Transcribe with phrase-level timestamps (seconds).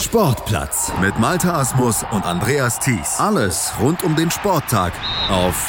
[0.00, 3.18] Sportplatz mit Malta Asmus und Andreas Thies.
[3.18, 4.92] Alles rund um den Sporttag
[5.28, 5.66] auf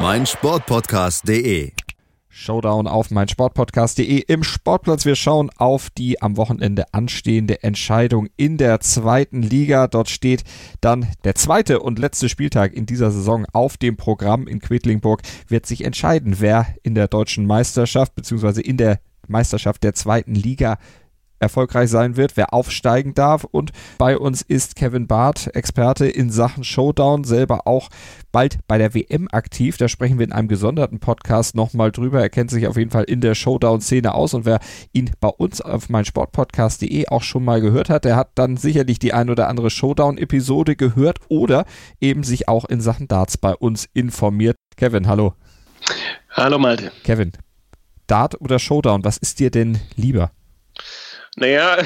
[0.00, 1.72] meinsportpodcast.de.
[2.28, 5.04] Showdown auf meinsportpodcast.de im Sportplatz.
[5.04, 9.88] Wir schauen auf die am Wochenende anstehende Entscheidung in der zweiten Liga.
[9.88, 10.44] Dort steht
[10.80, 15.22] dann der zweite und letzte Spieltag in dieser Saison auf dem Programm in Quedlinburg.
[15.48, 18.60] Wird sich entscheiden, wer in der deutschen Meisterschaft bzw.
[18.60, 20.78] in der Meisterschaft der zweiten Liga
[21.38, 23.44] erfolgreich sein wird, wer aufsteigen darf.
[23.44, 27.88] Und bei uns ist Kevin Barth, Experte in Sachen Showdown, selber auch
[28.32, 29.76] bald bei der WM aktiv.
[29.76, 32.20] Da sprechen wir in einem gesonderten Podcast nochmal drüber.
[32.20, 34.60] Er kennt sich auf jeden Fall in der Showdown-Szene aus und wer
[34.92, 39.12] ihn bei uns auf meinsportpodcast.de auch schon mal gehört hat, der hat dann sicherlich die
[39.12, 41.64] ein oder andere Showdown-Episode gehört oder
[42.00, 44.56] eben sich auch in Sachen Darts bei uns informiert.
[44.76, 45.34] Kevin, hallo.
[46.30, 46.92] Hallo Malte.
[47.04, 47.32] Kevin,
[48.06, 50.30] Dart oder Showdown, was ist dir denn lieber?
[51.40, 51.78] Naja,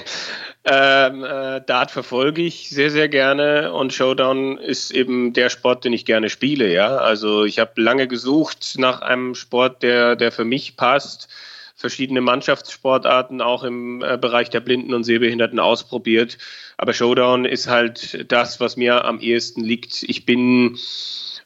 [0.64, 5.94] ähm, äh, Dart verfolge ich sehr, sehr gerne und Showdown ist eben der Sport, den
[5.94, 6.70] ich gerne spiele.
[6.70, 11.28] Ja, also ich habe lange gesucht nach einem Sport, der, der für mich passt.
[11.74, 16.36] Verschiedene Mannschaftssportarten auch im äh, Bereich der Blinden und Sehbehinderten ausprobiert.
[16.76, 20.02] Aber Showdown ist halt das, was mir am ehesten liegt.
[20.02, 20.76] Ich bin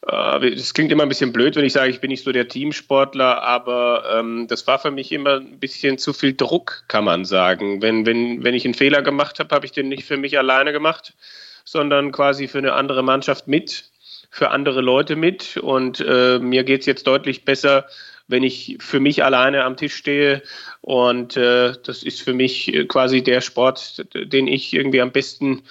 [0.08, 3.42] äh, klingt immer ein bisschen blöd, wenn ich sage, ich bin nicht so der Teamsportler,
[3.42, 7.82] aber ähm, das war für mich immer ein bisschen zu viel Druck, kann man sagen.
[7.82, 10.72] Wenn, wenn, wenn ich einen Fehler gemacht habe, habe ich den nicht für mich alleine
[10.72, 11.14] gemacht,
[11.64, 13.90] sondern quasi für eine andere Mannschaft mit,
[14.30, 15.56] für andere Leute mit.
[15.56, 17.86] Und äh, mir geht es jetzt deutlich besser,
[18.28, 20.42] wenn ich für mich alleine am Tisch stehe.
[20.82, 25.62] Und äh, das ist für mich quasi der Sport, den ich irgendwie am besten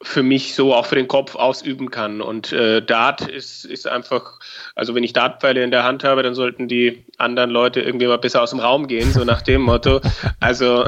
[0.00, 2.20] für mich so auch für den Kopf ausüben kann.
[2.20, 4.38] Und äh, Dart ist, ist einfach,
[4.74, 8.18] also wenn ich Dartpfeile in der Hand habe, dann sollten die anderen Leute irgendwie mal
[8.18, 10.00] besser aus dem Raum gehen, so nach dem Motto.
[10.38, 10.84] Also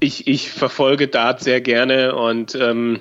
[0.00, 3.00] ich, ich verfolge Dart sehr gerne und ähm,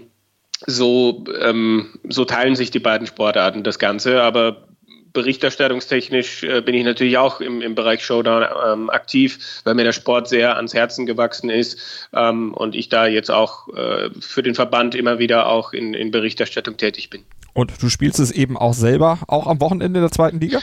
[0.65, 4.21] so, ähm, so teilen sich die beiden Sportarten das Ganze.
[4.23, 4.68] Aber
[5.13, 9.93] berichterstattungstechnisch äh, bin ich natürlich auch im, im Bereich Showdown ähm, aktiv, weil mir der
[9.93, 14.55] Sport sehr ans Herzen gewachsen ist ähm, und ich da jetzt auch äh, für den
[14.55, 17.23] Verband immer wieder auch in, in Berichterstattung tätig bin.
[17.53, 20.59] Und du spielst es eben auch selber, auch am Wochenende der zweiten Liga?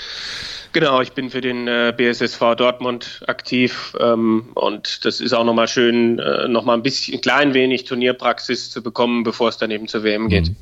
[0.76, 5.68] Genau, ich bin für den äh, BSSV Dortmund aktiv ähm, und das ist auch nochmal
[5.68, 9.88] schön, äh, nochmal ein bisschen, ein klein wenig Turnierpraxis zu bekommen, bevor es dann eben
[9.88, 10.50] zur WM geht.
[10.50, 10.56] Mhm.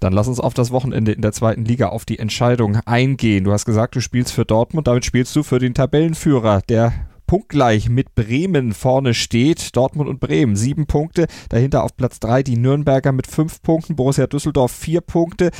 [0.00, 3.44] Dann lass uns auf das Wochenende in der zweiten Liga, auf die Entscheidung eingehen.
[3.44, 6.92] Du hast gesagt, du spielst für Dortmund, damit spielst du für den Tabellenführer, der
[7.28, 9.76] punktgleich mit Bremen vorne steht.
[9.76, 11.26] Dortmund und Bremen sieben Punkte.
[11.50, 13.94] Dahinter auf Platz drei die Nürnberger mit fünf Punkten.
[13.94, 15.52] Borussia Düsseldorf vier Punkte.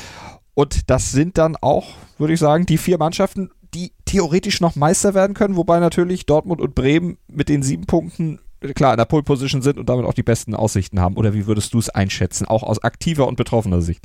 [0.54, 1.86] Und das sind dann auch,
[2.18, 6.60] würde ich sagen, die vier Mannschaften, die theoretisch noch Meister werden können, wobei natürlich Dortmund
[6.60, 8.38] und Bremen mit den sieben Punkten
[8.74, 11.16] klar in der Pole Position sind und damit auch die besten Aussichten haben.
[11.16, 14.04] Oder wie würdest du es einschätzen, auch aus aktiver und betroffener Sicht?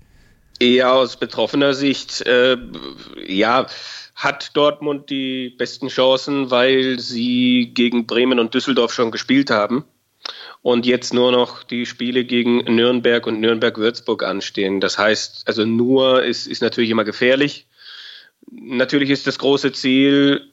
[0.59, 2.57] Eher aus betroffener Sicht, äh,
[3.27, 3.67] ja,
[4.15, 9.85] hat Dortmund die besten Chancen, weil sie gegen Bremen und Düsseldorf schon gespielt haben
[10.63, 14.81] und jetzt nur noch die Spiele gegen Nürnberg und Nürnberg-Würzburg anstehen.
[14.81, 17.66] Das heißt, also nur ist, ist natürlich immer gefährlich.
[18.49, 20.51] Natürlich ist das große Ziel,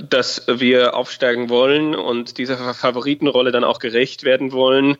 [0.00, 4.96] dass wir aufsteigen wollen und dieser Favoritenrolle dann auch gerecht werden wollen.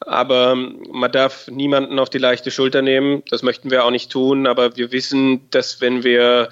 [0.00, 3.22] Aber man darf niemanden auf die leichte Schulter nehmen.
[3.30, 4.46] Das möchten wir auch nicht tun.
[4.46, 6.50] Aber wir wissen, dass wenn wir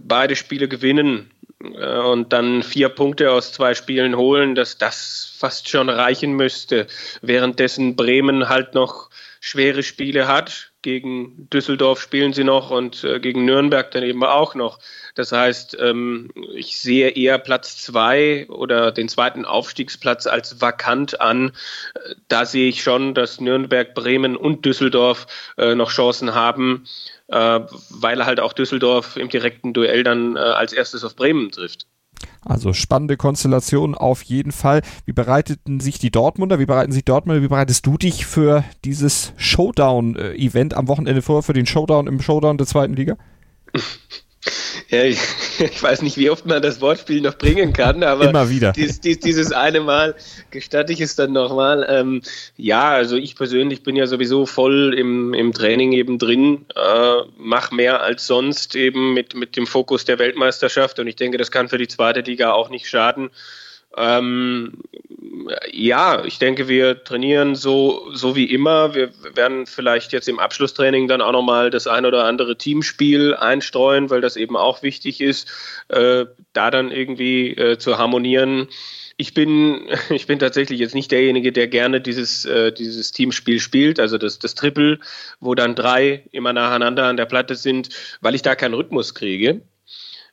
[0.00, 1.30] beide Spiele gewinnen
[1.62, 6.86] äh, und dann vier Punkte aus zwei Spielen holen, dass das fast schon reichen müsste.
[7.20, 9.07] Währenddessen Bremen halt noch
[9.48, 10.72] schwere Spiele hat.
[10.82, 14.78] Gegen Düsseldorf spielen sie noch und äh, gegen Nürnberg dann eben auch noch.
[15.14, 21.52] Das heißt, ähm, ich sehe eher Platz zwei oder den zweiten Aufstiegsplatz als vakant an.
[22.28, 25.26] Da sehe ich schon, dass Nürnberg, Bremen und Düsseldorf
[25.56, 26.84] äh, noch Chancen haben,
[27.26, 27.60] äh,
[27.90, 31.86] weil halt auch Düsseldorf im direkten Duell dann äh, als erstes auf Bremen trifft.
[32.48, 34.80] Also spannende Konstellation auf jeden Fall.
[35.04, 39.34] Wie bereiteten sich die Dortmunder, wie bereiten sich Dortmunder, wie bereitest du dich für dieses
[39.36, 43.16] Showdown-Event am Wochenende vor, für den Showdown im Showdown der zweiten Liga?
[44.88, 45.18] Ja, ich,
[45.58, 48.72] ich, weiß nicht, wie oft man das Wortspiel noch bringen kann, aber Immer wieder.
[48.72, 50.14] Dies, dies, dieses eine Mal
[50.50, 51.86] gestatte ich es dann nochmal.
[51.88, 52.22] Ähm,
[52.56, 57.70] ja, also ich persönlich bin ja sowieso voll im, im Training eben drin, äh, mach
[57.70, 61.68] mehr als sonst eben mit, mit dem Fokus der Weltmeisterschaft und ich denke, das kann
[61.68, 63.30] für die zweite Liga auch nicht schaden.
[63.96, 64.82] Ähm,
[65.72, 68.94] ja, ich denke, wir trainieren so, so wie immer.
[68.94, 74.10] Wir werden vielleicht jetzt im Abschlusstraining dann auch nochmal das ein oder andere Teamspiel einstreuen,
[74.10, 75.48] weil das eben auch wichtig ist,
[75.88, 78.68] äh, da dann irgendwie äh, zu harmonieren.
[79.16, 84.00] Ich bin, ich bin tatsächlich jetzt nicht derjenige, der gerne dieses, äh, dieses Teamspiel spielt,
[84.00, 84.98] also das, das Triple,
[85.40, 87.88] wo dann drei immer nacheinander an der Platte sind,
[88.20, 89.62] weil ich da keinen Rhythmus kriege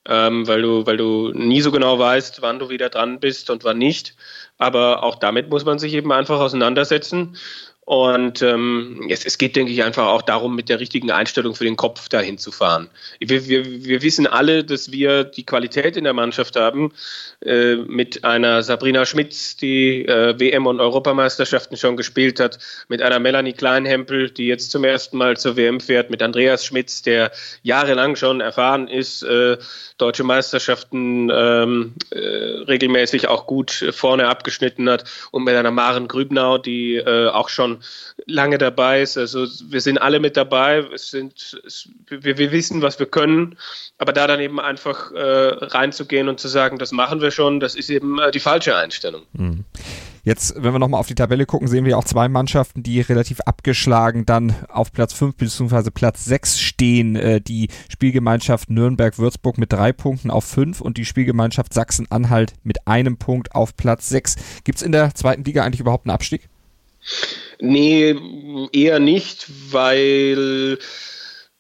[0.07, 3.63] ähm, weil, du, weil du nie so genau weißt, wann du wieder dran bist und
[3.63, 4.16] wann nicht.
[4.57, 7.36] Aber auch damit muss man sich eben einfach auseinandersetzen.
[7.85, 11.65] Und ähm, es, es geht, denke ich, einfach auch darum, mit der richtigen Einstellung für
[11.65, 12.89] den Kopf dahin zu fahren.
[13.19, 16.93] Wir, wir, wir wissen alle, dass wir die Qualität in der Mannschaft haben,
[17.45, 23.19] äh, mit einer Sabrina Schmitz, die äh, WM- und Europameisterschaften schon gespielt hat, mit einer
[23.19, 28.15] Melanie Kleinhempel, die jetzt zum ersten Mal zur WM fährt, mit Andreas Schmitz, der jahrelang
[28.15, 29.57] schon erfahren ist, äh,
[29.99, 36.57] deutsche Meisterschaften ähm, äh, regelmäßig auch gut vorne abgeschnitten hat und mit einer Maren Grübnau,
[36.57, 37.75] die äh, auch schon
[38.25, 39.18] lange dabei ist.
[39.18, 43.57] Also wir sind alle mit dabei, es sind, es, wir, wir, wissen, was wir können,
[43.98, 47.75] aber da dann eben einfach äh, reinzugehen und zu sagen, das machen wir schon, das
[47.75, 49.24] ist eben äh, die falsche Einstellung.
[49.33, 49.66] Mhm.
[50.25, 53.42] Jetzt, wenn wir nochmal auf die Tabelle gucken, sehen wir auch zwei Mannschaften, die relativ
[53.42, 55.92] abgeschlagen dann auf Platz 5 bzw.
[55.92, 57.16] Platz 6 stehen.
[57.16, 63.18] Äh, die Spielgemeinschaft Nürnberg-Würzburg mit drei Punkten auf 5 und die Spielgemeinschaft Sachsen-Anhalt mit einem
[63.18, 64.63] Punkt auf Platz 6.
[64.63, 66.50] Gibt es in der zweiten Liga eigentlich überhaupt einen Abstieg?
[67.60, 68.16] Nee,
[68.72, 70.80] eher nicht, weil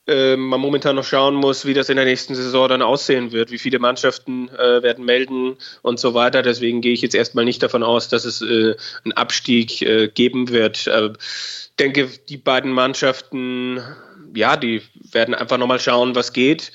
[0.07, 3.49] äh, man momentan noch schauen muss, wie das in der nächsten Saison dann aussehen wird,
[3.49, 6.43] wie viele Mannschaften äh, werden melden und so weiter.
[6.43, 10.49] Deswegen gehe ich jetzt erstmal nicht davon aus, dass es äh, einen Abstieg äh, geben
[10.49, 10.77] wird.
[10.77, 11.09] Ich äh,
[11.79, 13.81] denke, die beiden Mannschaften,
[14.35, 16.71] ja, die werden einfach nochmal schauen, was geht.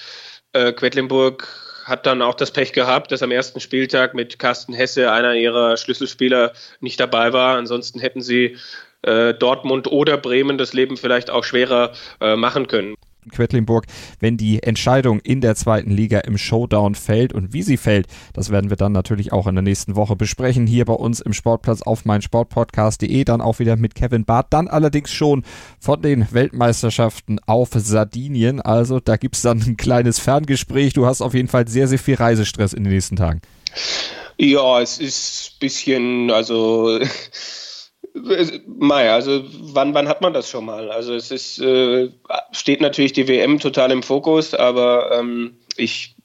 [0.53, 1.47] Quedlinburg
[1.85, 5.77] hat dann auch das Pech gehabt, dass am ersten Spieltag mit Carsten Hesse einer ihrer
[5.77, 7.57] Schlüsselspieler nicht dabei war.
[7.57, 8.57] Ansonsten hätten sie
[9.03, 12.95] äh, Dortmund oder Bremen das Leben vielleicht auch schwerer äh, machen können.
[13.31, 13.87] Quedlinburg,
[14.19, 18.51] wenn die Entscheidung in der zweiten Liga im Showdown fällt und wie sie fällt, das
[18.51, 21.83] werden wir dann natürlich auch in der nächsten Woche besprechen, hier bei uns im Sportplatz
[21.83, 25.45] auf meinsportpodcast.de, dann auch wieder mit Kevin Barth, dann allerdings schon
[25.79, 31.21] von den Weltmeisterschaften auf Sardinien, also da gibt es dann ein kleines Ferngespräch, du hast
[31.21, 33.43] auf jeden Fall sehr, sehr viel Reisestress in den nächsten Tagen.
[34.39, 36.99] Ja, es ist ein bisschen, also
[38.67, 40.91] Mai, also wann, wann hat man das schon mal?
[40.91, 42.11] Also es ist, äh,
[42.53, 46.17] steht natürlich die WM total im Fokus, aber ähm, ich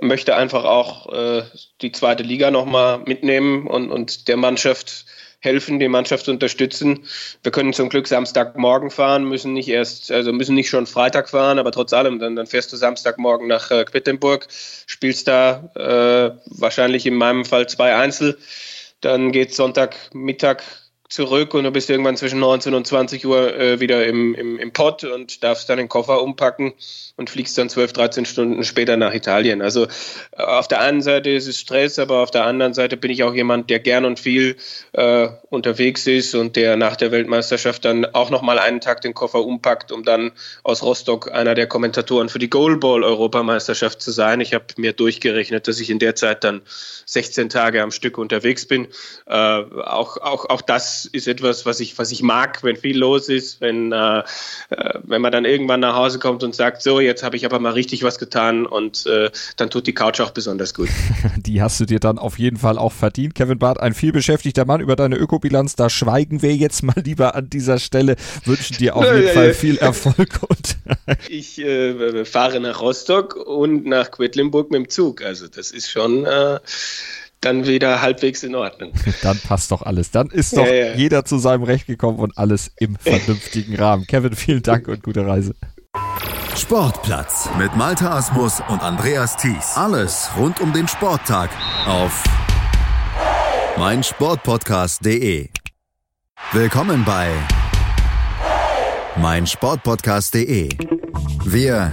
[0.00, 1.42] möchte einfach auch äh,
[1.82, 5.06] die zweite Liga nochmal mitnehmen und, und der Mannschaft
[5.40, 7.04] helfen, die Mannschaft unterstützen.
[7.42, 11.58] Wir können zum Glück Samstagmorgen fahren, müssen nicht erst, also müssen nicht schon Freitag fahren,
[11.58, 14.46] aber trotz allem, dann, dann fährst du Samstagmorgen nach äh, Quedlinburg,
[14.86, 18.38] spielst da äh, wahrscheinlich in meinem Fall zwei Einzel.
[19.00, 20.62] Dann geht Sonntagmittag
[21.10, 24.72] zurück und du bist irgendwann zwischen 19 und 20 Uhr äh, wieder im, im, im
[24.72, 26.72] Pott und darfst dann den Koffer umpacken
[27.16, 29.60] und fliegst dann 12, 13 Stunden später nach Italien.
[29.60, 29.88] Also
[30.30, 33.24] äh, auf der einen Seite ist es Stress, aber auf der anderen Seite bin ich
[33.24, 34.56] auch jemand, der gern und viel
[34.92, 39.44] äh, unterwegs ist und der nach der Weltmeisterschaft dann auch nochmal einen Tag den Koffer
[39.44, 40.30] umpackt, um dann
[40.62, 44.40] aus Rostock einer der Kommentatoren für die Goalball-Europameisterschaft zu sein.
[44.40, 46.62] Ich habe mir durchgerechnet, dass ich in der Zeit dann
[47.06, 48.86] 16 Tage am Stück unterwegs bin.
[49.26, 53.28] Äh, auch, auch, auch das ist etwas, was ich, was ich mag, wenn viel los
[53.28, 54.22] ist, wenn, äh, äh,
[55.02, 57.72] wenn man dann irgendwann nach Hause kommt und sagt, so, jetzt habe ich aber mal
[57.72, 60.88] richtig was getan und äh, dann tut die Couch auch besonders gut.
[61.36, 63.34] Die hast du dir dann auf jeden Fall auch verdient.
[63.34, 67.50] Kevin Barth, ein vielbeschäftigter Mann über deine Ökobilanz, da schweigen wir jetzt mal lieber an
[67.50, 70.40] dieser Stelle, wünschen dir auf jeden Fall viel Erfolg.
[70.48, 70.76] Und
[71.28, 76.24] ich äh, fahre nach Rostock und nach Quedlinburg mit dem Zug, also das ist schon
[76.24, 76.58] äh,
[77.40, 78.92] dann wieder halbwegs in Ordnung.
[79.22, 80.10] Dann passt doch alles.
[80.10, 80.94] Dann ist doch ja, ja.
[80.94, 84.06] jeder zu seinem Recht gekommen und alles im vernünftigen Rahmen.
[84.06, 85.54] Kevin, vielen Dank und gute Reise.
[86.56, 89.76] Sportplatz mit Malta Asmus und Andreas Thies.
[89.76, 91.50] Alles rund um den Sporttag
[91.86, 92.22] auf
[93.78, 95.48] meinsportpodcast.de.
[96.52, 97.30] Willkommen bei
[99.16, 100.68] meinsportpodcast.de.
[101.44, 101.92] Wir